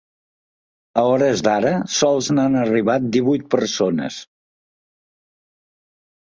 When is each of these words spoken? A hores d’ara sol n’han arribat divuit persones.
A 1.01 1.03
hores 1.09 1.43
d’ara 1.47 1.73
sol 1.97 2.17
n’han 2.39 2.57
arribat 2.63 3.07
divuit 3.19 3.47
persones. 3.57 4.21